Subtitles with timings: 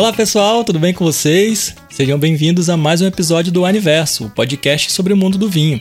[0.00, 1.74] Olá pessoal, tudo bem com vocês?
[1.90, 5.78] Sejam bem-vindos a mais um episódio do Aniverso, o podcast sobre o mundo do vinho.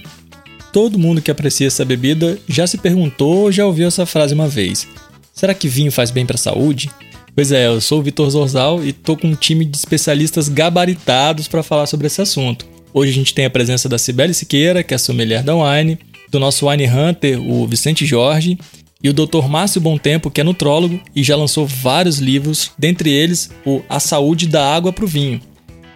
[0.73, 4.49] Todo mundo que aprecia essa bebida já se perguntou ou já ouviu essa frase uma
[4.49, 4.85] vez.
[5.34, 6.91] Será que vinho faz bem para a saúde?
[7.34, 11.47] Pois é, eu sou o Vitor Zorzal e tô com um time de especialistas gabaritados
[11.47, 12.67] para falar sobre esse assunto.
[12.93, 15.97] Hoje a gente tem a presença da Cibele Siqueira, que é sommelier da Wine,
[16.30, 18.58] do nosso Wine Hunter, o Vicente Jorge,
[19.02, 19.48] e o Dr.
[19.48, 24.45] Márcio Tempo, que é nutrólogo e já lançou vários livros, dentre eles o A Saúde
[24.45, 25.39] da Água para o Vinho.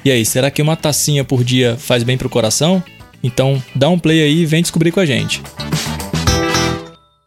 [0.06, 2.82] E aí, será que uma tacinha por dia faz bem para o coração?
[3.22, 5.42] Então, dá um play aí e vem descobrir com a gente.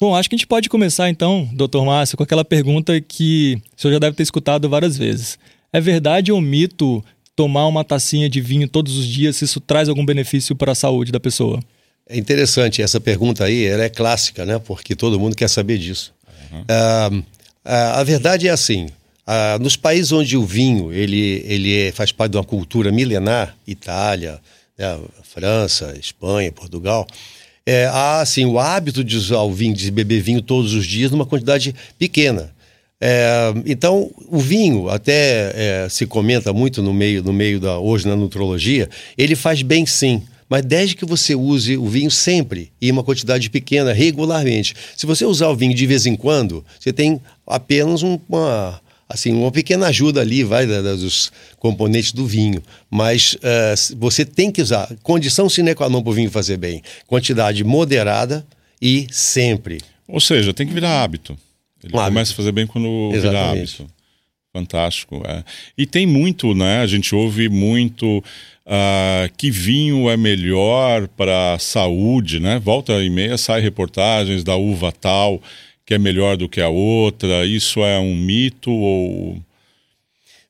[0.01, 1.83] Bom, acho que a gente pode começar então, Dr.
[1.85, 5.39] Márcio, com aquela pergunta que o senhor já deve ter escutado várias vezes.
[5.73, 7.05] É verdade ou mito
[7.35, 10.75] tomar uma tacinha de vinho todos os dias, se isso traz algum benefício para a
[10.75, 11.61] saúde da pessoa?
[12.09, 14.59] É interessante essa pergunta aí, ela é clássica, né?
[14.59, 16.15] Porque todo mundo quer saber disso.
[16.53, 16.61] Uhum.
[16.61, 17.25] Uh, uh,
[17.65, 18.87] a verdade é assim:
[19.27, 23.57] uh, nos países onde o vinho ele, ele é, faz parte de uma cultura milenar,
[23.67, 24.41] Itália,
[24.79, 27.07] né, França, Espanha, Portugal,
[27.67, 31.11] é, há assim, o hábito de usar o vinho, de beber vinho todos os dias
[31.11, 32.55] numa quantidade pequena.
[33.01, 38.07] É, então, o vinho, até é, se comenta muito no meio, no meio da hoje
[38.07, 40.23] na nutrologia, ele faz bem sim.
[40.49, 44.75] Mas desde que você use o vinho sempre e uma quantidade pequena, regularmente.
[44.97, 49.51] Se você usar o vinho de vez em quando, você tem apenas uma, assim, uma
[49.51, 52.63] pequena ajuda ali, vai, dos componentes do vinho.
[52.91, 54.89] Mas uh, você tem que usar.
[55.03, 56.83] Condição sine qua non para o vinho fazer bem.
[57.07, 58.47] Quantidade moderada
[58.81, 59.81] e sempre.
[60.07, 61.37] Ou seja, tem que virar hábito.
[61.83, 62.33] Ele um começa hábito.
[62.33, 63.23] a fazer bem quando Exatamente.
[63.23, 63.96] vira hábito.
[64.57, 65.23] Fantástico.
[65.27, 65.45] É.
[65.77, 66.81] E tem muito, né?
[66.81, 72.59] A gente ouve muito uh, que vinho é melhor para a saúde, né?
[72.59, 75.41] Volta e meia sai reportagens da uva tal
[75.87, 77.47] que é melhor do que a outra?
[77.47, 79.39] Isso é um mito ou.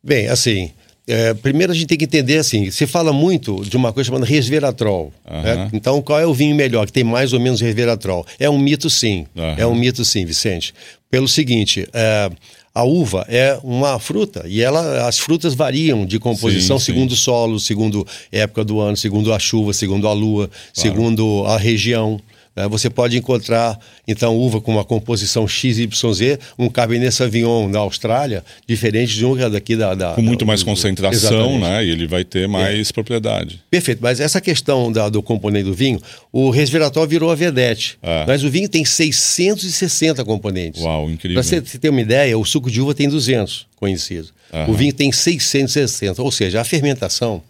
[0.03, 0.71] Bem, assim,
[1.07, 4.25] é, primeiro a gente tem que entender assim, se fala muito de uma coisa chamada
[4.25, 5.13] resveratrol.
[5.31, 5.43] Uhum.
[5.43, 5.71] Né?
[5.75, 8.27] Então, qual é o vinho melhor, que tem mais ou menos resveratrol?
[8.39, 9.55] É um mito sim, uhum.
[9.59, 10.73] é um mito sim, Vicente.
[11.11, 12.31] Pelo seguinte, é,
[12.77, 17.17] a uva é uma fruta e ela, as frutas variam de composição sim, segundo o
[17.17, 20.61] solo, segundo época do ano, segundo a chuva, segundo a lua, claro.
[20.75, 22.21] segundo a região.
[22.57, 22.67] Né?
[22.69, 23.79] Você pode encontrar,
[24.09, 29.77] então, uva com uma composição XYZ, um Cabernet Sauvignon na Austrália, diferente de um daqui
[29.77, 29.95] da...
[29.95, 31.85] da com muito da, mais do, concentração, né?
[31.85, 32.93] E ele vai ter mais é.
[32.93, 33.61] propriedade.
[33.71, 36.01] Perfeito, mas essa questão da, do componente do vinho,
[36.33, 37.99] o resveratrol virou a vedete.
[38.03, 38.25] É.
[38.27, 40.83] Mas o vinho tem 660 componentes.
[40.83, 41.35] Uau, incrível.
[41.35, 44.33] Para você ter uma ideia, o suco de uva tem 200 conhecidos.
[44.53, 44.71] Uhum.
[44.71, 47.43] O vinho tem 660, ou seja, a fermentação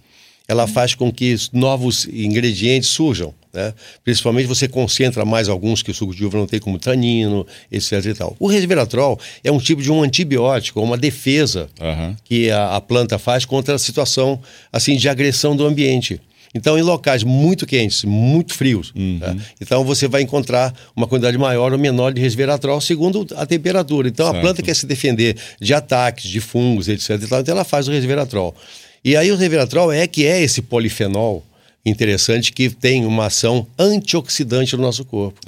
[0.49, 3.35] ela faz com que novos ingredientes surjam.
[3.57, 3.73] Né?
[4.05, 8.05] Principalmente você concentra mais alguns que o suco de uva não tem, como tanino, etc.
[8.05, 8.37] E tal.
[8.39, 12.15] O resveratrol é um tipo de um antibiótico, uma defesa uhum.
[12.23, 14.39] que a, a, planta faz contra a situação
[14.71, 16.21] assim de agressão do ambiente.
[16.55, 19.19] Então, em locais muito quentes, muito frios, uhum.
[19.21, 19.37] né?
[19.61, 24.09] então você vai encontrar uma quantidade maior ou menor de resveratrol segundo a temperatura.
[24.09, 24.37] Então, certo.
[24.37, 27.11] a planta quer se defender de ataques, de fungos, etc.
[27.23, 28.55] Então, ela faz o resveratrol.
[29.03, 31.43] E aí, o resveratrol é que é esse polifenol
[31.87, 35.41] interessante que tem uma ação antioxidante no nosso corpo.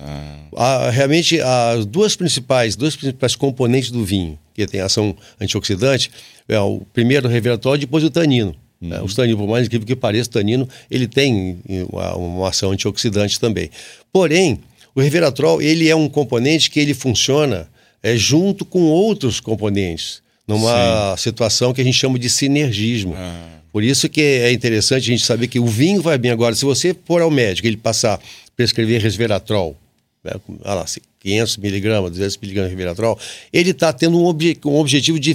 [0.55, 0.89] Ah.
[0.91, 6.11] realmente, as duas principais, dois principais componentes do vinho que tem ação antioxidante
[6.49, 8.55] é o primeiro o reveratrol e depois o tanino.
[8.81, 8.95] Uhum.
[8.95, 11.61] É, os taninos, por mais incrível que pareça, o tanino ele tem
[11.91, 13.71] uma, uma, ação antioxidante também.
[14.13, 14.61] Porém,
[14.95, 17.69] o reveratrol ele é um componente que ele funciona
[18.03, 21.23] é, junto com outros componentes numa Sim.
[21.25, 23.15] situação que a gente chama de sinergismo.
[23.17, 23.58] Ah.
[23.73, 26.55] Por isso que é interessante a gente saber que o vinho vai bem agora.
[26.55, 28.21] Se você for ao médico ele passar,
[28.57, 29.77] prescrever resveratrol,
[30.25, 30.33] né,
[30.65, 30.85] lá,
[31.21, 33.19] 500 miligramas, 200 miligramas de resveratrol,
[33.53, 34.29] ele está tendo um,
[34.67, 35.35] um objetivo de,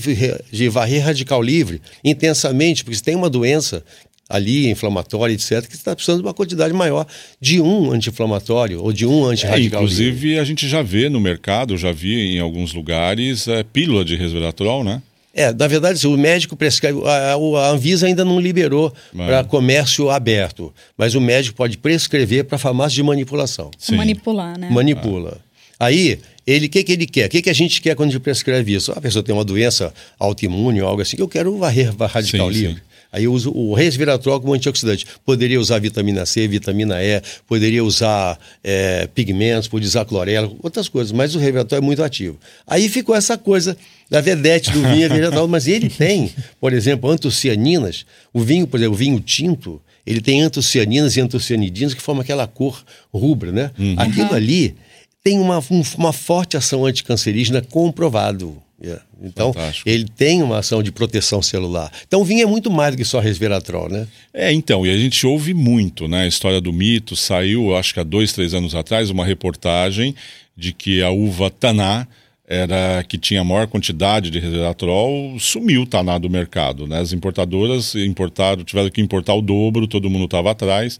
[0.51, 3.83] de varrer radical livre intensamente, porque se tem uma doença
[4.29, 7.05] ali, inflamatória, etc., que está precisando de uma quantidade maior
[7.39, 9.81] de um anti-inflamatório ou de um anti-radical.
[9.81, 10.39] É, inclusive, livre.
[10.39, 14.83] a gente já vê no mercado, já vi em alguns lugares, é, pílula de resveratrol,
[14.83, 15.01] né?
[15.33, 17.01] É, na verdade, o médico prescreve.
[17.05, 22.57] A, a Anvisa ainda não liberou para comércio aberto, mas o médico pode prescrever para
[22.59, 23.71] farmácia de manipulação.
[23.77, 23.95] Sim.
[23.95, 24.69] Manipular, né?
[24.69, 25.39] Manipula.
[25.79, 25.85] Ah.
[25.87, 27.25] Aí, ele, o que, que ele quer?
[27.25, 28.91] O que, que a gente quer quando a gente prescreve isso?
[28.91, 32.59] A pessoa tem uma doença autoimune ou algo assim, que eu quero varrer radical sim,
[32.59, 32.75] livre.
[32.75, 32.92] Sim.
[33.13, 35.05] Aí eu uso o resveratrol como antioxidante.
[35.23, 41.11] Poderia usar vitamina C, vitamina E, poderia usar é, pigmentos, poderia usar clorela, outras coisas,
[41.11, 42.39] mas o resveratrol é muito ativo.
[42.65, 43.77] Aí ficou essa coisa
[44.09, 48.03] da vedete do vinho resveratrol, mas ele tem, por exemplo, antocianinas.
[48.33, 52.47] O vinho, por exemplo, o vinho tinto, ele tem antocianinas e antocianidinas que formam aquela
[52.47, 52.83] cor
[53.13, 53.69] rubra, né?
[53.77, 53.93] Uhum.
[53.95, 54.75] Aquilo ali
[55.23, 55.63] tem uma,
[55.99, 58.57] uma forte ação anticancerígena comprovado.
[58.83, 59.01] Yeah.
[59.21, 59.87] Então, Fantástico.
[59.87, 61.89] ele tem uma ação de proteção celular.
[62.05, 64.07] Então, o vinho é muito mais do que só resveratrol, né?
[64.33, 66.23] É, então, e a gente ouve muito, né?
[66.23, 67.15] A história do mito.
[67.15, 70.13] Saiu, acho que há dois, três anos atrás, uma reportagem
[70.55, 72.05] de que a uva Taná
[72.45, 76.99] era que tinha a maior quantidade de resveratrol, sumiu o Taná do mercado, né?
[76.99, 80.99] As importadoras importaram, tiveram que importar o dobro, todo mundo estava atrás.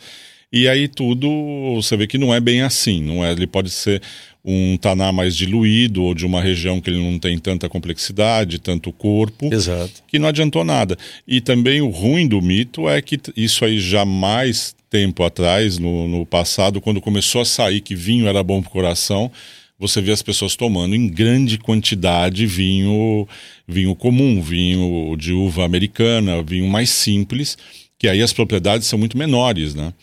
[0.51, 1.27] E aí tudo,
[1.75, 3.31] você vê que não é bem assim, não é?
[3.31, 4.01] Ele pode ser
[4.45, 8.91] um taná mais diluído ou de uma região que ele não tem tanta complexidade, tanto
[8.91, 10.03] corpo, Exato.
[10.05, 10.97] que não adiantou nada.
[11.25, 16.25] E também o ruim do mito é que isso aí jamais tempo atrás, no, no
[16.25, 19.31] passado, quando começou a sair que vinho era bom para o coração,
[19.79, 23.27] você vê as pessoas tomando em grande quantidade vinho,
[23.67, 27.57] vinho comum, vinho de uva americana, vinho mais simples,
[27.97, 29.93] que aí as propriedades são muito menores, né?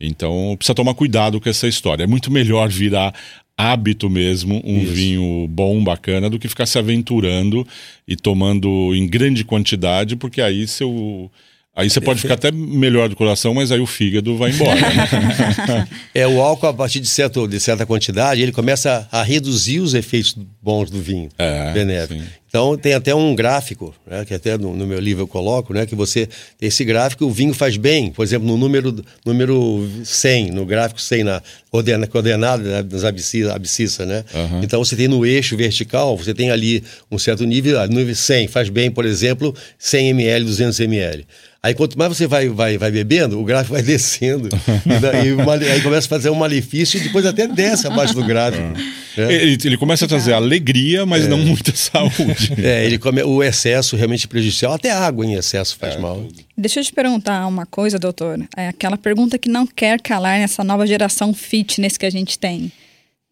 [0.00, 2.04] Então precisa tomar cuidado com essa história.
[2.04, 3.12] É muito melhor virar
[3.58, 4.92] hábito mesmo um Isso.
[4.92, 7.66] vinho bom, bacana, do que ficar se aventurando
[8.06, 11.28] e tomando em grande quantidade, porque aí seu.
[11.74, 14.74] Aí você pode ficar até melhor do coração, mas aí o fígado vai embora.
[14.80, 15.88] Né?
[16.12, 19.94] é, o álcool, a partir de, certo, de certa quantidade, ele começa a reduzir os
[19.94, 22.20] efeitos bons do vinho é, benéfico.
[22.20, 22.26] Sim.
[22.48, 25.84] Então tem até um gráfico, né, que até no, no, meu livro eu coloco, né,
[25.84, 26.28] que você
[26.60, 31.24] esse gráfico, o vinho faz bem, por exemplo, no número, número 100, no gráfico 100,
[31.24, 34.24] na ordena, coordenada né, das abscissa, abscissa né?
[34.34, 34.62] Uhum.
[34.62, 38.70] Então você tem no eixo vertical, você tem ali um certo nível, nível 100, faz
[38.70, 41.26] bem, por exemplo, 100 ml, 200 ml.
[41.62, 44.48] Aí quanto mais você vai, vai, vai bebendo, o gráfico vai descendo.
[44.48, 48.62] e, e aí começa a fazer um malefício e depois até desce abaixo do gráfico.
[48.62, 48.98] É.
[49.22, 49.32] É.
[49.32, 51.28] Ele, ele, começa a trazer alegria, mas é.
[51.28, 52.54] não muita saúde.
[52.62, 54.72] É, ele come, o excesso realmente é prejudicial.
[54.72, 56.26] Até água em excesso faz é, mal.
[56.56, 58.38] Deixa eu te perguntar uma coisa, doutor.
[58.56, 62.70] É aquela pergunta que não quer calar nessa nova geração fitness que a gente tem.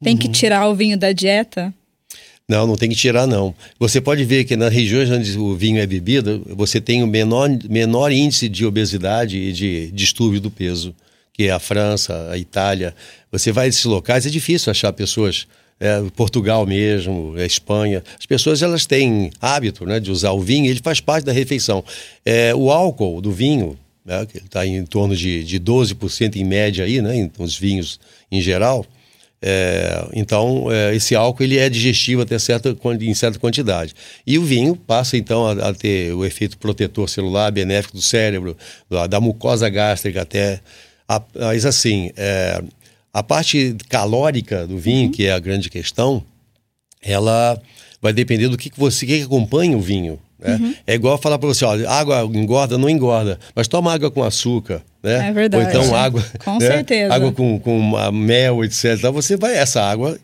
[0.03, 0.19] Tem uhum.
[0.19, 1.73] que tirar o vinho da dieta?
[2.49, 3.53] Não, não tem que tirar, não.
[3.77, 7.51] Você pode ver que nas regiões onde o vinho é bebido, você tem o menor,
[7.69, 10.95] menor índice de obesidade e de distúrbio do peso,
[11.33, 12.95] que é a França, a Itália.
[13.33, 15.49] Você vai nesses locais, é difícil achar pessoas
[15.81, 20.71] é, Portugal mesmo, a Espanha, as pessoas elas têm hábito né, de usar o vinho,
[20.71, 21.85] ele faz parte da refeição.
[22.25, 26.85] É, o álcool do vinho, né, que está em torno de, de 12% em média
[26.85, 27.99] aí, né, nos vinhos
[28.31, 28.87] em geral,
[29.49, 33.95] é, então, é, esse álcool ele é digestivo até certa, em certa quantidade.
[34.27, 38.57] E o vinho passa então a, a ter o efeito protetor celular benéfico do cérebro,
[38.91, 40.61] da, da mucosa gástrica até.
[41.09, 42.61] A, mas assim, é,
[43.15, 45.13] a parte calórica do vinho, uhum.
[45.13, 46.25] que é a grande questão,
[47.01, 47.57] ela
[48.03, 50.19] vai depender do que, que você que acompanha o vinho.
[50.39, 50.57] Né?
[50.57, 50.75] Uhum.
[50.87, 54.83] É igual falar para você, ó, água engorda, não engorda, mas toma água com açúcar,
[55.03, 55.29] né?
[55.29, 55.65] É verdade.
[55.65, 56.67] Ou então água, com né?
[56.67, 57.15] certeza.
[57.15, 58.97] água com, com mel, etc.
[58.99, 60.19] Então você vai essa água,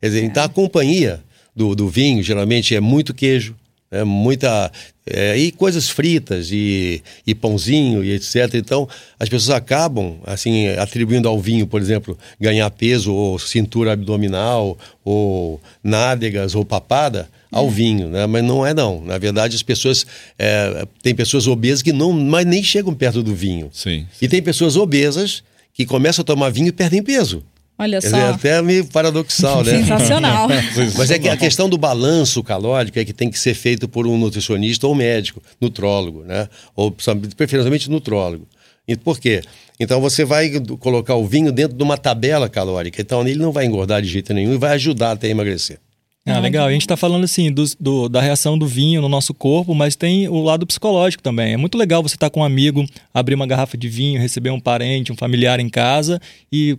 [0.00, 0.24] quer dizer, é.
[0.24, 1.20] então a companhia
[1.56, 3.56] do, do vinho geralmente é muito queijo,
[3.90, 4.70] é muita
[5.06, 8.54] é, e coisas fritas e, e pãozinho e etc.
[8.54, 8.88] Então
[9.18, 15.60] as pessoas acabam assim atribuindo ao vinho, por exemplo, ganhar peso ou cintura abdominal ou
[15.82, 17.70] nádegas ou papada ao é.
[17.70, 18.26] vinho, né?
[18.26, 19.00] Mas não é não.
[19.04, 20.04] Na verdade, as pessoas
[20.36, 23.70] é, tem pessoas obesas que não, mas nem chegam perto do vinho.
[23.72, 24.06] Sim.
[24.20, 27.44] E tem pessoas obesas que começam a tomar vinho e perdem peso.
[27.78, 28.08] Olha só.
[28.08, 29.78] Dizer, até meio paradoxal, né?
[29.82, 30.48] Sensacional.
[30.96, 34.06] Mas é que a questão do balanço calórico é que tem que ser feito por
[34.06, 36.48] um nutricionista ou médico, nutrólogo, né?
[36.74, 38.48] Ou preferencialmente nutrólogo.
[38.86, 39.42] E por quê?
[39.78, 43.00] Então você vai colocar o vinho dentro de uma tabela calórica.
[43.00, 45.78] Então ele não vai engordar de jeito nenhum e vai ajudar até a emagrecer.
[46.26, 46.66] Ah, legal.
[46.66, 49.94] A gente está falando assim do, do, da reação do vinho no nosso corpo, mas
[49.94, 51.52] tem o lado psicológico também.
[51.52, 54.50] É muito legal você estar tá com um amigo, abrir uma garrafa de vinho, receber
[54.50, 56.18] um parente, um familiar em casa
[56.50, 56.78] e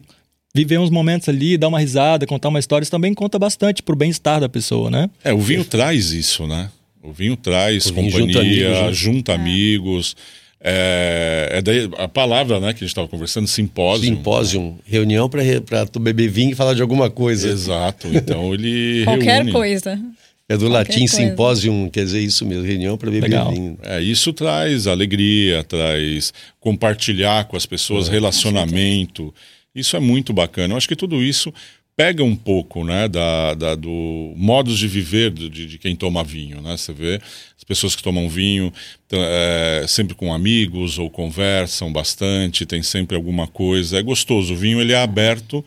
[0.54, 2.84] viver uns momentos ali, dar uma risada, contar uma história.
[2.84, 5.10] Isso também conta bastante para o bem-estar da pessoa, né?
[5.24, 6.72] É, o vinho traz isso, né?
[7.04, 8.82] O vinho traz o vinho companhia, junta amigos.
[8.82, 8.94] Né?
[8.94, 9.36] Junta é.
[9.36, 14.06] amigos é, é daí a palavra né, que a gente estava conversando, simpósio.
[14.06, 17.48] Simpósio, reunião para tu beber vinho e falar de alguma coisa.
[17.50, 19.52] Exato, então ele Qualquer reúne.
[19.52, 20.00] coisa.
[20.48, 21.16] É do Qualquer latim coisa.
[21.16, 23.52] simpósio, quer dizer isso mesmo, reunião para beber Legal.
[23.52, 23.78] vinho.
[23.84, 29.34] É, isso traz alegria, traz compartilhar com as pessoas, é, relacionamento.
[29.74, 30.74] Isso é muito bacana.
[30.74, 31.54] Eu acho que tudo isso
[31.96, 36.62] pega um pouco né, da, da do modos de viver de, de, quem toma vinho.
[36.62, 36.76] Né?
[36.76, 37.22] Você vê
[37.58, 38.72] as pessoas que tomam vinho
[39.12, 43.98] é, sempre com amigos ou conversam bastante, tem sempre alguma coisa.
[43.98, 44.54] É gostoso.
[44.54, 45.64] O vinho ele é aberto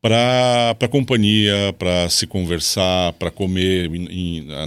[0.00, 3.90] para companhia, para se conversar, para comer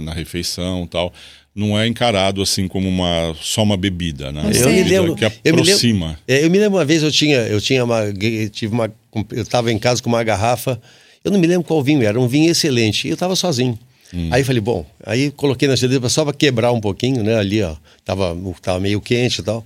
[0.02, 1.12] na refeição tal.
[1.54, 4.42] Não é encarado assim como uma só uma bebida, né?
[4.54, 5.44] Eu me lembro que aproxima.
[5.44, 8.50] Eu me lembro, é, eu me lembro uma vez eu tinha eu tinha uma eu
[8.50, 8.92] tive uma
[9.30, 10.80] eu estava em casa com uma garrafa,
[11.24, 13.78] eu não me lembro qual vinho era, um vinho excelente, e eu estava sozinho.
[14.12, 14.28] Hum.
[14.32, 17.36] Aí falei, bom, aí coloquei na geladeira só para quebrar um pouquinho, né?
[17.36, 19.64] Ali, ó, tava, tava meio quente e tal.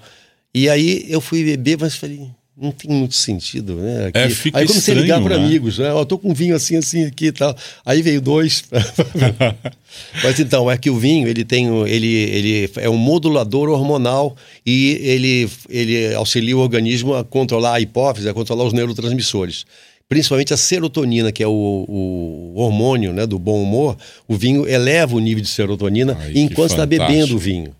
[0.54, 4.06] E aí eu fui beber, mas falei, não tem muito sentido, né?
[4.06, 4.18] Aqui.
[4.18, 5.44] É, fica aí comecei a ligar para né?
[5.44, 5.90] amigos, né?
[5.92, 7.56] Ó, tô com vinho assim, assim aqui e tal.
[7.85, 8.64] Aí veio dois.
[10.23, 14.99] Mas então, é que o vinho, ele tem, ele, ele é um modulador hormonal e
[15.02, 19.64] ele, ele auxilia o organismo a controlar a hipófise, a controlar os neurotransmissores.
[20.06, 21.50] Principalmente a serotonina, que é o,
[21.88, 23.97] o hormônio né, do bom humor,
[24.28, 27.75] o vinho eleva o nível de serotonina Ai, enquanto está bebendo o vinho.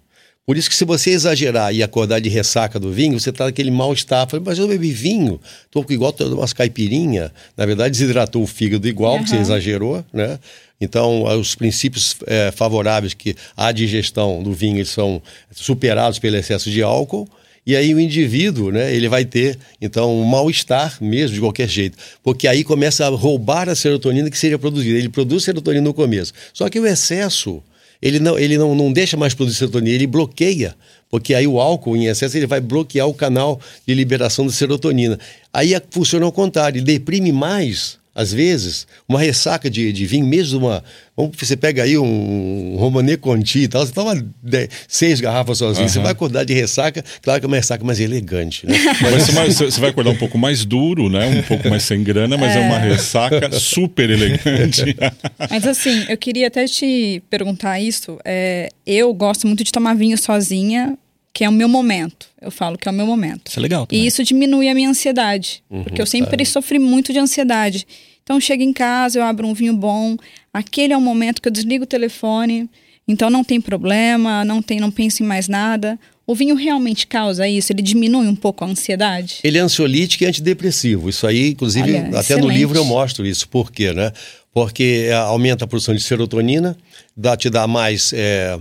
[0.45, 3.71] Por isso que se você exagerar e acordar de ressaca do vinho, você está naquele
[3.71, 4.27] mal-estar.
[4.45, 7.33] Mas eu bebi vinho, estou igual umas caipirinha.
[7.57, 9.27] Na verdade, desidratou o fígado igual, uhum.
[9.27, 10.39] você exagerou, né?
[10.81, 15.23] Então, os princípios é, favoráveis que à digestão do vinho são
[15.53, 17.29] superados pelo excesso de álcool.
[17.65, 21.97] E aí o indivíduo, né, ele vai ter, então, um mal-estar mesmo, de qualquer jeito.
[22.21, 24.99] Porque aí começa a roubar a serotonina que seria produzida.
[24.99, 26.33] Ele produz serotonina no começo.
[26.53, 27.63] Só que o excesso
[28.03, 30.75] ele não, ele não, não deixa mais produzir serotonina, ele bloqueia,
[31.09, 35.19] porque aí o álcool em excesso ele vai bloquear o canal de liberação de serotonina.
[35.53, 40.59] Aí funciona ao contrário, ele deprime mais às vezes, uma ressaca de, de vinho, mesmo
[40.59, 40.85] uma.
[41.16, 45.87] Vamos, você pega aí um, um Conti e tal, você toma dez, seis garrafas sozinho,
[45.87, 45.92] uhum.
[45.92, 48.75] você vai acordar de ressaca, claro que é uma ressaca mais elegante, né?
[49.35, 51.26] Mas, você, vai acordar um pouco mais duro, né?
[51.26, 54.97] Um pouco mais sem grana, mas é, é uma ressaca super elegante.
[55.50, 58.19] mas assim, eu queria até te perguntar isso.
[58.25, 60.97] É, eu gosto muito de tomar vinho sozinha,
[61.33, 62.27] que é o meu momento.
[62.41, 63.49] Eu falo que é o meu momento.
[63.49, 63.87] Isso é legal.
[63.87, 64.05] Também.
[64.05, 66.45] E isso diminui a minha ansiedade, uhum, porque eu sempre é.
[66.45, 67.87] sofri muito de ansiedade.
[68.23, 70.17] Então chego em casa, eu abro um vinho bom,
[70.53, 72.69] aquele é o momento que eu desligo o telefone,
[73.07, 75.99] então não tem problema, não tem, não penso em mais nada.
[76.25, 77.73] O vinho realmente causa isso?
[77.73, 79.41] Ele diminui um pouco a ansiedade?
[79.43, 81.09] Ele é ansiolítico e antidepressivo.
[81.09, 82.45] Isso aí, inclusive, Olha, até excelente.
[82.45, 83.49] no livro eu mostro isso.
[83.49, 84.12] Por quê, né?
[84.55, 86.77] Porque é, aumenta a produção de serotonina,
[87.17, 88.57] dá, te dá mais é,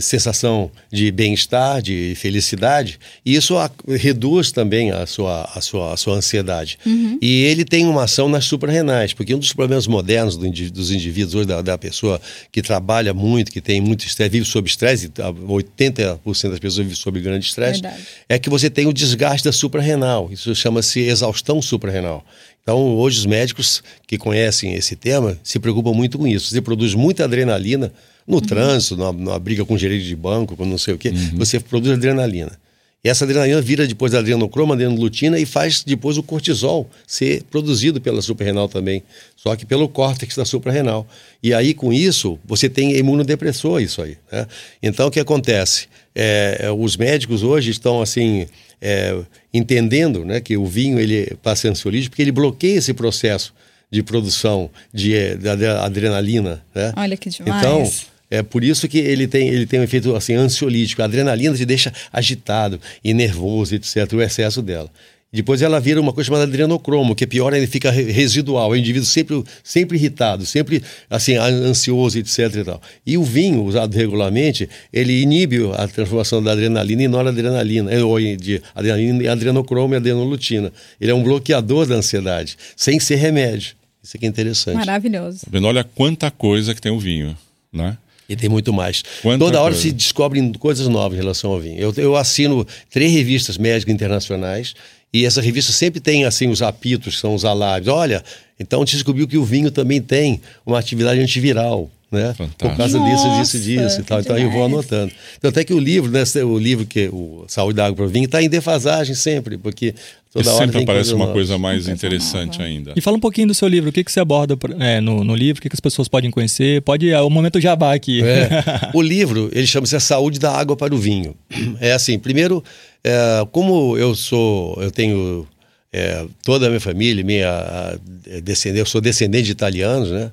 [0.00, 5.96] sensação de bem-estar, de felicidade, e isso a, reduz também a sua, a sua, a
[5.96, 6.78] sua ansiedade.
[6.84, 7.18] Uhum.
[7.20, 11.34] E ele tem uma ação nas suprarrenais, porque um dos problemas modernos do, dos indivíduos
[11.34, 16.20] hoje, da, da, pessoa que trabalha muito, que tem muito estresse, vive sob estresse, 80%
[16.50, 17.82] das pessoas vivem sob grande estresse,
[18.28, 20.28] é que você tem o desgaste da suprarrenal.
[20.32, 22.24] Isso chama-se exaustão suprarrenal.
[22.66, 26.50] Então, hoje os médicos que conhecem esse tema se preocupam muito com isso.
[26.50, 27.92] Você produz muita adrenalina,
[28.26, 28.40] no uhum.
[28.40, 31.38] trânsito, numa, numa, briga com gerente de banco, com não sei o quê, uhum.
[31.38, 32.58] você produz adrenalina.
[33.04, 38.00] E essa adrenalina vira depois da adrenocroma, adrenolutina e faz depois o cortisol ser produzido
[38.00, 39.00] pela suprarrenal também,
[39.36, 41.06] só que pelo córtex da suprarrenal.
[41.40, 44.18] E aí, com isso, você tem imunodepressor, isso aí.
[44.32, 44.46] Né?
[44.82, 45.86] Então, o que acontece?
[46.14, 48.48] É, é os médicos hoje estão, assim,
[48.80, 49.16] é,
[49.54, 53.54] entendendo né, que o vinho ele passa ansiolítico porque ele bloqueia esse processo
[53.88, 56.60] de produção de, de adrenalina.
[56.74, 56.92] Né?
[56.96, 57.62] Olha que demais.
[57.62, 57.90] Então,
[58.30, 61.02] é por isso que ele tem, ele tem um efeito assim, ansiolítico.
[61.02, 64.90] A adrenalina te deixa agitado e nervoso, etc., o excesso dela.
[65.32, 68.72] Depois ela vira uma coisa chamada adrenocromo, que é pior, ele fica residual.
[68.72, 72.38] É o indivíduo sempre, sempre irritado, sempre assim, ansioso, etc.
[72.54, 72.80] E, tal.
[73.04, 78.18] e o vinho, usado regularmente, ele inibe a transformação da adrenalina em noradrenalina, eh, ou
[78.18, 80.72] de adrenalina em adrenocromo e adrenolutina.
[80.98, 83.74] Ele é um bloqueador da ansiedade, sem ser remédio.
[84.02, 84.76] Isso aqui é interessante.
[84.76, 85.40] Maravilhoso.
[85.50, 87.36] Tá olha quanta coisa que tem o vinho,
[87.72, 87.98] né?
[88.28, 89.02] E tem muito mais.
[89.22, 89.88] Quanta Toda hora coisa.
[89.88, 91.78] se descobrem coisas novas em relação ao vinho.
[91.78, 94.74] Eu, eu assino três revistas médicas internacionais
[95.12, 97.88] e essa revista sempre tem assim os apitos, são os alarmes.
[97.88, 98.22] Olha,
[98.58, 101.90] então descobriu que o vinho também tem uma atividade antiviral.
[102.16, 102.34] Né?
[102.34, 102.68] Fantástico.
[102.68, 104.20] Por causa disso, disso, disso e tal.
[104.20, 105.12] Então eu vou anotando.
[105.38, 108.08] Então até que o livro, né, o livro que o Saúde da Água para o
[108.08, 109.94] Vinho está em defasagem sempre, porque
[110.36, 112.92] Toda hora sempre aparece uma coisa mais interessante ainda.
[112.94, 113.88] E fala um pouquinho do seu livro.
[113.88, 115.60] O que, que você aborda é, no, no, livro?
[115.60, 116.82] O que, que as pessoas podem conhecer?
[116.82, 118.22] Pode, é o momento jabá aqui.
[118.22, 118.50] É.
[118.92, 121.34] o livro, ele chama-se A Saúde da Água para o Vinho.
[121.80, 122.62] É assim, primeiro,
[123.02, 125.46] é, como eu sou, eu tenho
[125.90, 127.98] é, toda a minha família, minha
[128.42, 130.30] descendente, eu sou descendente de italianos, né?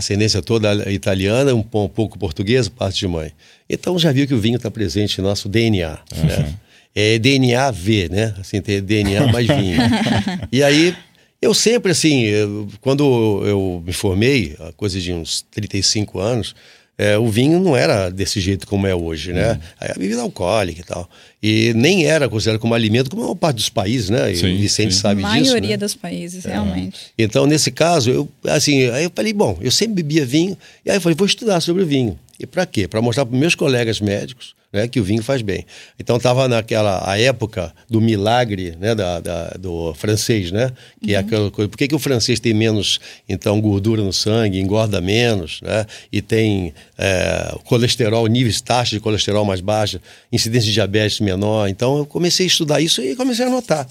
[0.00, 3.32] Ascendência toda italiana, um, pouco portuguesa, parte de mãe.
[3.68, 6.24] Então já viu que o vinho está presente no nosso DNA, uhum.
[6.24, 6.54] né?
[6.94, 8.34] é DNA V, né?
[8.40, 9.78] Assim, tem DNA mais vinho.
[10.50, 10.94] e aí,
[11.40, 16.54] eu sempre, assim, eu, quando eu me formei, a coisa de uns 35 anos,
[17.00, 19.52] é, o vinho não era desse jeito como é hoje, né?
[19.52, 19.58] Uhum.
[19.80, 21.08] Aí a bebida alcoólica e tal.
[21.42, 24.34] E nem era considerado como alimento, como a maior parte dos países, né?
[24.34, 25.00] Sim, e o Vicente sim.
[25.00, 25.34] sabe disso.
[25.34, 25.76] A maioria né?
[25.78, 26.50] dos países, é.
[26.50, 27.00] realmente.
[27.18, 30.98] Então, nesse caso, eu, assim, aí eu falei, bom, eu sempre bebia vinho, e aí
[30.98, 32.18] eu falei, vou estudar sobre o vinho.
[32.40, 32.88] E para quê?
[32.88, 35.66] Para mostrar para meus colegas médicos né, que o vinho faz bem.
[35.98, 40.72] Então estava naquela a época do milagre né, da, da do francês, né?
[41.02, 41.22] Que é uhum.
[41.22, 41.68] é aquela coisa.
[41.68, 45.86] Por que, que o francês tem menos então gordura no sangue, engorda menos, né?
[46.10, 50.00] E tem é, colesterol, níveis taxas de colesterol mais baixa,
[50.32, 51.68] incidência de diabetes menor.
[51.68, 53.86] Então eu comecei a estudar isso e comecei a anotar.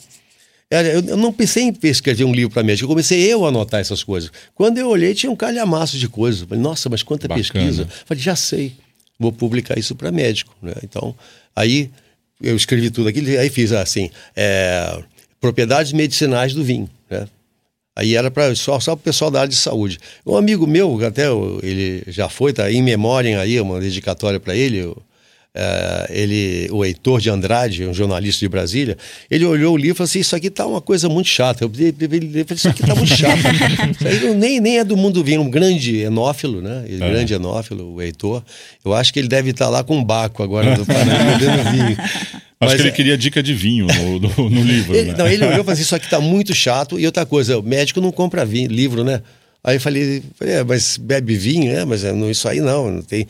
[0.72, 4.04] Eu não pensei em escrever um livro para médico, eu comecei eu a anotar essas
[4.04, 4.32] coisas.
[4.54, 6.42] Quando eu olhei, tinha um calhamaço de coisas.
[6.42, 7.42] Falei, nossa, mas quanta Bacana.
[7.42, 7.88] pesquisa.
[8.06, 8.74] Falei, já sei
[9.20, 10.56] vou publicar isso para médico.
[10.62, 10.74] Né?
[10.84, 11.14] Então,
[11.56, 11.92] aí
[12.42, 15.04] eu escrevi tudo aquilo, aí fiz assim, é,
[15.42, 16.90] propriedades medicinais do vinho.
[17.10, 17.28] Né?
[17.96, 20.00] Aí era para só, só o pessoal da área de saúde.
[20.26, 21.26] Um amigo meu, até
[21.62, 24.96] ele já foi, tá em memória aí, uma dedicatória para ele,
[25.56, 28.96] Uh, ele, o Heitor de Andrade, um jornalista de Brasília,
[29.32, 31.64] ele olhou o livro e falou assim: Isso aqui tá uma coisa muito chata.
[31.64, 31.94] Eu falei:
[32.56, 33.40] Isso aqui tá muito chato.
[33.90, 36.86] Isso aí nem, nem é do mundo vinho, um grande enófilo, né?
[36.88, 37.10] Ele, é.
[37.10, 38.44] Grande enófilo, o Heitor.
[38.86, 41.72] Eu acho que ele deve estar tá lá com um baco agora do Paraná, bebendo
[41.72, 41.98] vinho.
[42.00, 42.92] Acho Mas, que ele é...
[42.92, 44.96] queria dica de vinho no, no, no livro.
[44.96, 45.18] Ele, né?
[45.18, 47.00] Não, ele olhou e falou assim: Isso aqui tá muito chato.
[47.00, 49.24] E outra coisa, o médico não compra vinho, livro, né?
[49.64, 51.84] Aí eu falei, é, mas bebe vinho, né?
[51.84, 53.28] Mas é, não, isso aí não, não tem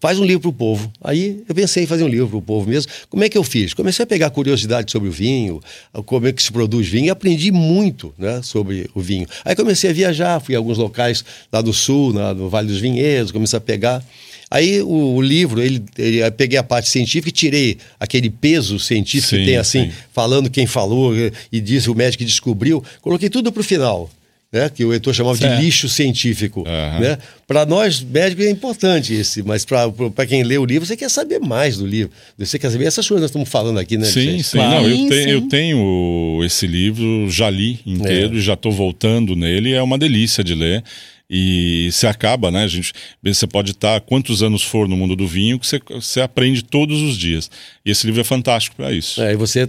[0.00, 0.92] faz um livro para o povo.
[1.02, 2.92] Aí eu pensei em fazer um livro para o povo mesmo.
[3.08, 3.72] Como é que eu fiz?
[3.72, 5.60] Comecei a pegar curiosidade sobre o vinho,
[6.04, 9.26] como é que se produz vinho, e aprendi muito né, sobre o vinho.
[9.44, 12.80] Aí comecei a viajar, fui a alguns locais lá do sul, na, no Vale dos
[12.80, 14.04] Vinhedos, comecei a pegar.
[14.50, 18.78] Aí o, o livro, ele, ele, eu peguei a parte científica e tirei aquele peso
[18.78, 19.92] científico sim, que tem assim, sim.
[20.12, 21.12] falando quem falou
[21.52, 24.10] e disse o médico que descobriu, coloquei tudo para o final
[24.52, 25.56] né, que o Heitor chamava certo.
[25.56, 26.60] de lixo científico.
[26.60, 27.00] Uhum.
[27.00, 27.18] Né?
[27.46, 31.38] Para nós, médicos, é importante esse, mas para quem lê o livro, você quer saber
[31.38, 32.12] mais do livro.
[32.38, 34.06] Você quer saber essas coisas que nós estamos falando aqui, né?
[34.06, 34.56] Sim, sim.
[34.56, 34.82] Claro.
[34.82, 38.38] Não, eu, te, eu, tenho esse livro, já li inteiro é.
[38.38, 39.72] e já estou voltando nele.
[39.72, 40.82] É uma delícia de ler.
[41.30, 42.94] E se acaba, né, gente?
[43.22, 47.02] Você pode estar quantos anos for no mundo do vinho, que você, você aprende todos
[47.02, 47.50] os dias.
[47.84, 49.20] E esse livro é fantástico para isso.
[49.20, 49.68] É, e você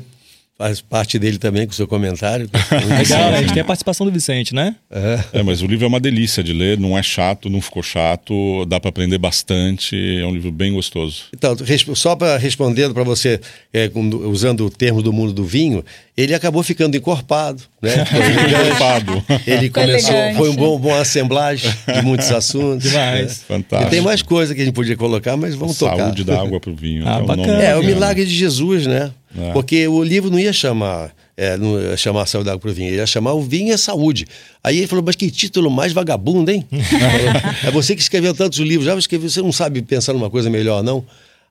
[0.59, 2.49] faz parte dele também com o seu comentário.
[2.99, 4.75] Legal, a gente tem a participação do Vicente, né?
[4.91, 5.39] É.
[5.39, 5.43] é.
[5.43, 8.77] mas o livro é uma delícia de ler, não é chato, não ficou chato, dá
[8.77, 11.23] para aprender bastante, é um livro bem gostoso.
[11.33, 11.55] Então,
[11.95, 13.39] só para respondendo para você,
[13.73, 13.89] é,
[14.25, 15.81] usando o termo do mundo do vinho,
[16.17, 17.93] ele acabou ficando encorpado, né?
[18.51, 19.23] encorpado.
[19.47, 22.89] Ele começou, foi um bom, bom assemblagem de muitos assuntos.
[22.89, 23.27] Demais.
[23.27, 23.43] Né?
[23.47, 23.89] Fantástico.
[23.89, 26.03] E tem mais coisa que a gente podia colocar, mas vamos Saúde tocar.
[26.07, 27.07] Saúde da água para o vinho.
[27.07, 27.63] Ah, é, bacana.
[27.63, 29.11] É, o milagre de Jesus, né?
[29.37, 29.51] É.
[29.51, 32.73] Porque o livro não ia chamar, é, não ia chamar Saúde da Água para o
[32.73, 34.25] Vinho, ele ia chamar O Vinho é Saúde.
[34.63, 36.65] Aí ele falou, mas que título mais vagabundo, hein?
[37.63, 40.83] é você que escreveu tantos livros, já escreveu, você não sabe pensar numa coisa melhor,
[40.83, 41.05] não?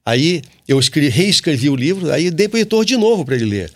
[0.05, 3.45] Aí eu escrevi, reescrevi o livro, aí dei para o editor de novo para ele
[3.45, 3.71] ler.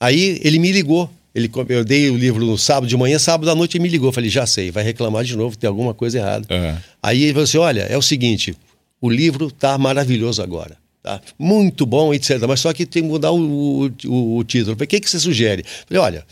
[0.00, 1.10] Aí ele me ligou.
[1.34, 4.08] Ele, eu dei o livro no sábado de manhã, sábado à noite ele me ligou.
[4.08, 6.46] Eu falei, já sei, vai reclamar de novo, tem alguma coisa errada.
[6.50, 6.76] É.
[7.02, 8.54] Aí ele falou assim: olha, é o seguinte,
[9.00, 10.76] o livro está maravilhoso agora.
[11.02, 11.20] Tá?
[11.38, 12.38] Muito bom, etc.
[12.46, 14.76] Mas só que tem que mudar o, o, o título.
[14.80, 15.64] O que, que você sugere?
[15.88, 16.26] Falei, olha,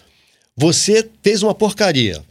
[0.56, 2.22] você fez uma porcaria,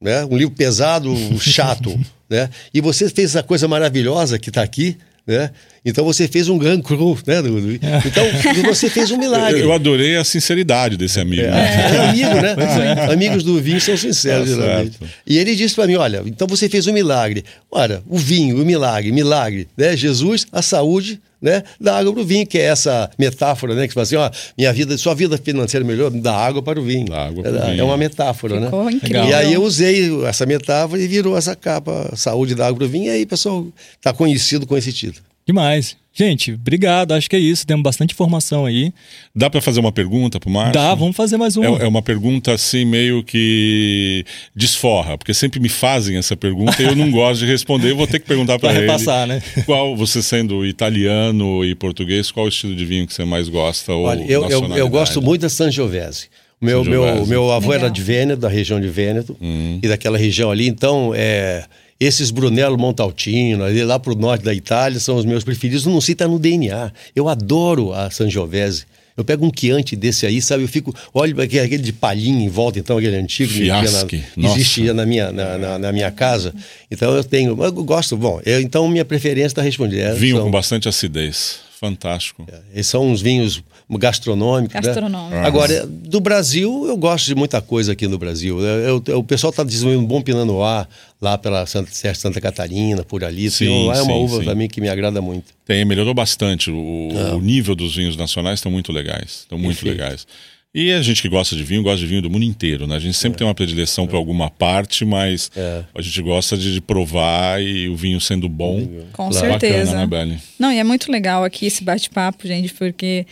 [0.00, 0.24] né?
[0.24, 1.98] um livro pesado, chato,
[2.30, 2.48] né?
[2.72, 5.50] e você fez essa coisa maravilhosa que está aqui, né?
[5.84, 7.36] Então você fez um gran cru, né?
[8.04, 9.60] Então você fez um milagre.
[9.60, 11.42] Eu adorei a sinceridade desse amigo.
[11.42, 12.56] É, é amigo, né?
[13.08, 13.12] É.
[13.12, 14.98] Amigos do vinho são sinceros, tá geralmente.
[15.24, 17.44] E ele disse para mim: olha, então você fez um milagre.
[17.70, 19.96] Olha, o vinho, o milagre, milagre, né?
[19.96, 23.94] Jesus, a saúde, né, da água para o vinho, que é essa metáfora, né, que
[23.94, 27.06] fala assim, ó, minha vida, sua vida financeira melhor, da água para o vinho.
[27.06, 27.80] Da água para o é, vinho.
[27.80, 28.66] É uma metáfora, né?
[28.66, 28.92] Ficou né?
[28.92, 29.24] Incrível.
[29.24, 32.88] E aí eu usei essa metáfora e virou essa capa, saúde da água para o
[32.88, 35.31] vinho, e aí o pessoal está conhecido com esse título.
[35.46, 35.96] Demais.
[36.14, 37.12] Gente, obrigado.
[37.12, 37.66] Acho que é isso.
[37.66, 38.92] Temos bastante informação aí.
[39.34, 40.74] Dá para fazer uma pergunta para o Márcio?
[40.74, 41.66] Dá, vamos fazer mais uma.
[41.78, 44.22] É, é, uma pergunta assim, meio que
[44.54, 47.92] desforra, porque sempre me fazem essa pergunta e eu não gosto de responder.
[47.92, 48.80] Eu vou ter que perguntar para ele.
[48.80, 49.42] repassar, né?
[49.64, 53.92] Qual, você sendo italiano e português, qual o estilo de vinho que você mais gosta?
[53.92, 56.28] Ou Olha, eu, eu, eu, gosto muito da Sangiovese.
[56.60, 57.86] Meu, meu, meu avô Legal.
[57.86, 59.80] era de Vêneto, da região de Vêneto, hum.
[59.82, 60.68] e daquela região ali.
[60.68, 61.64] Então, é
[62.04, 65.86] esses Brunello Montaltino, ali lá pro norte da Itália, são os meus preferidos.
[65.86, 66.92] Não sei, tá no DNA.
[67.14, 68.84] Eu adoro a Sangiovese.
[69.16, 70.64] Eu pego um Chianti desse aí, sabe?
[70.64, 70.94] Eu fico.
[71.12, 73.52] Olha aquele de palhinha em volta, então, aquele antigo.
[73.52, 74.22] Fiasque.
[74.36, 76.54] Na, existia na minha, na, na, na, minha casa.
[76.90, 77.50] Então eu tenho.
[77.62, 78.16] Eu gosto.
[78.16, 80.16] Bom, eu, então minha preferência está respondendo.
[80.16, 81.60] Vinho são, com bastante acidez.
[81.78, 82.46] Fantástico.
[82.74, 83.62] É, são uns vinhos
[83.98, 84.74] gastronômicos.
[84.74, 84.80] Né?
[84.80, 85.34] Gastronômico.
[85.34, 85.46] Né?
[85.46, 88.60] Agora, do Brasil, eu gosto de muita coisa aqui no Brasil.
[88.60, 90.86] Eu, eu, o pessoal está desenvolvendo um bom Pinot Noir
[91.20, 93.50] lá pela Santa, Santa Catarina, por ali.
[93.50, 95.52] Sim, Pinot Noir é uma uva também que me agrada muito.
[95.64, 96.70] Tem, melhorou bastante.
[96.70, 99.40] O, o, nível dos vinhos nacionais estão muito legais.
[99.40, 100.00] Estão muito Perfeito.
[100.00, 100.26] legais.
[100.74, 102.96] E a gente que gosta de vinho, gosta de vinho do mundo inteiro, né?
[102.96, 103.38] A gente sempre é.
[103.40, 104.06] tem uma predileção é.
[104.06, 105.84] para alguma parte, mas é.
[105.94, 108.86] a gente gosta de, de, provar e o vinho sendo bom.
[109.12, 109.34] Com claro.
[109.34, 109.92] certeza.
[109.92, 110.38] Bacana, né, Belly?
[110.58, 113.26] Não, e é muito legal aqui esse bate-papo, gente, porque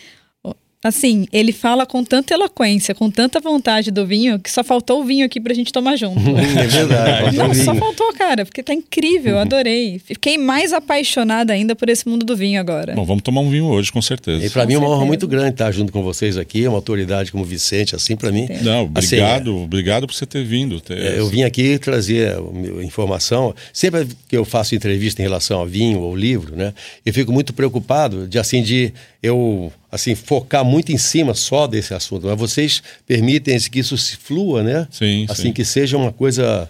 [0.82, 5.04] Assim, ele fala com tanta eloquência, com tanta vontade do vinho, que só faltou o
[5.04, 6.18] vinho aqui pra gente tomar junto.
[6.58, 7.36] é verdade.
[7.36, 9.98] Não, só faltou, cara, porque tá incrível, adorei.
[9.98, 12.94] Fiquei mais apaixonada ainda por esse mundo do vinho agora.
[12.94, 14.42] Bom, vamos tomar um vinho hoje, com certeza.
[14.42, 16.78] E pra com mim é uma honra muito grande estar junto com vocês aqui, uma
[16.78, 18.48] autoridade como Vicente, assim, pra mim.
[18.62, 20.80] Não, obrigado, assim, obrigado por você ter vindo.
[20.80, 20.96] Ter...
[20.96, 22.38] É, eu vim aqui trazer
[22.82, 23.54] informação.
[23.70, 26.72] Sempre que eu faço entrevista em relação ao vinho ou livro, né,
[27.04, 31.92] eu fico muito preocupado de, assim, de eu assim focar muito em cima só desse
[31.94, 34.87] assunto, mas vocês permitem que isso se flua, né?
[34.90, 35.53] Sim, assim sim.
[35.53, 36.68] que seja uma coisa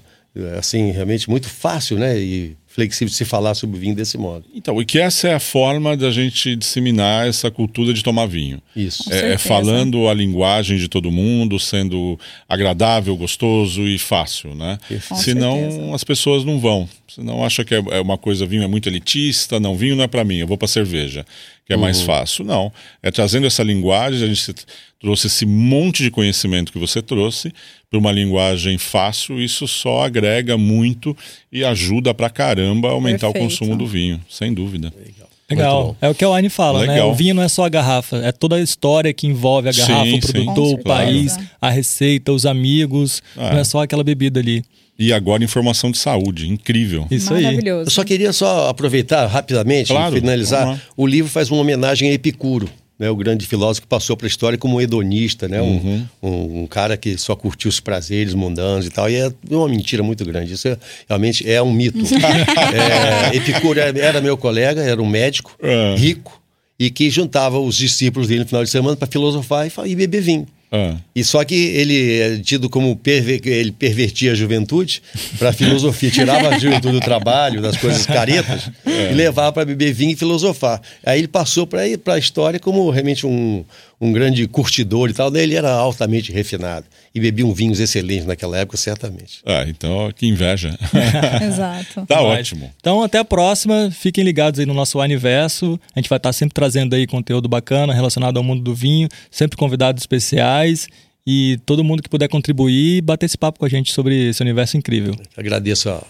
[0.58, 2.18] assim realmente muito fácil, né?
[2.18, 4.44] E flexível de se falar sobre vinho desse modo.
[4.54, 8.62] Então, e que essa é a forma da gente disseminar essa cultura de tomar vinho.
[8.76, 9.12] Isso.
[9.12, 14.78] É, é, falando a linguagem de todo mundo, sendo agradável, gostoso e fácil, né?
[15.08, 15.94] Com Senão certeza.
[15.96, 16.88] as pessoas não vão.
[17.08, 20.08] Senão acha que é, é uma coisa, vinho é muito elitista, não, vinho não é
[20.08, 21.26] para mim, eu vou para cerveja,
[21.66, 21.82] que é uhum.
[21.82, 22.44] mais fácil.
[22.44, 24.54] Não, é trazendo essa linguagem, a gente
[25.00, 27.52] trouxe esse monte de conhecimento que você trouxe
[27.90, 31.16] para uma linguagem fácil, isso só agrega muito
[31.52, 33.46] e ajuda pra caramba a aumentar Perfeito.
[33.46, 34.92] o consumo do vinho, sem dúvida.
[34.96, 35.28] Legal.
[35.50, 35.96] Legal.
[36.00, 36.92] É o que o Wine fala, né?
[36.92, 37.08] Legal.
[37.08, 37.12] né?
[37.12, 40.04] O vinho não é só a garrafa, é toda a história que envolve a garrafa,
[40.04, 41.50] sim, o produtor, sim, o país, claro.
[41.60, 43.20] a receita, os amigos.
[43.36, 43.52] É.
[43.52, 44.62] Não é só aquela bebida ali.
[44.96, 47.08] E agora informação de saúde, incrível.
[47.10, 47.58] Isso aí.
[47.64, 50.80] Eu só queria só aproveitar rapidamente, claro, finalizar.
[50.96, 52.68] O livro faz uma homenagem a Epicuro
[53.00, 56.06] né, o grande filósofo que passou para a história como um hedonista, né, uhum.
[56.22, 59.08] um, um, um, cara que só curtiu os prazeres mundanos e tal.
[59.08, 60.52] E é uma mentira muito grande.
[60.52, 60.76] Isso é,
[61.08, 61.98] realmente é um mito.
[63.32, 65.94] é, Epicuro era meu colega, era um médico é.
[65.96, 66.38] rico
[66.78, 70.20] e que juntava os discípulos dele no final de semana para filosofar e, e beber
[70.20, 70.46] vinho.
[70.72, 70.94] Ah.
[71.14, 75.02] E só que ele é tido como perver, ele pervertia a juventude
[75.38, 79.10] para a filosofia, tirava a juventude do trabalho, das coisas caretas, é.
[79.10, 80.80] e levava para beber vinho e filosofar.
[81.04, 83.64] Aí ele passou para a história como realmente um,
[84.00, 88.58] um grande curtidor e tal, daí ele era altamente refinado e bebiam vinhos excelentes naquela
[88.58, 89.40] época, certamente.
[89.44, 90.78] Ah, então que inveja.
[91.42, 92.06] Exato.
[92.06, 92.72] tá ótimo.
[92.78, 95.78] Então até a próxima, fiquem ligados aí no nosso universo.
[95.94, 99.56] A gente vai estar sempre trazendo aí conteúdo bacana relacionado ao mundo do vinho, sempre
[99.56, 100.88] convidados especiais
[101.26, 104.76] e todo mundo que puder contribuir, bater esse papo com a gente sobre esse universo
[104.76, 105.14] incrível.
[105.36, 106.02] Agradeço a,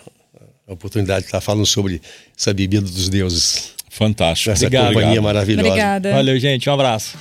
[0.68, 2.00] a oportunidade de estar falando sobre
[2.38, 3.72] essa bebida dos deuses.
[3.88, 4.50] Fantástico.
[4.50, 4.94] Essa Obrigado.
[4.94, 5.68] companhia maravilhosa.
[5.68, 6.12] Obrigada.
[6.12, 6.70] Valeu, gente.
[6.70, 7.18] Um abraço.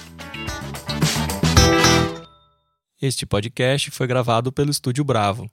[3.01, 5.49] Este podcast foi gravado pelo Estúdio Bravo.